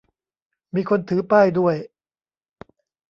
[0.75, 1.75] มีคนถือป้ายด้วย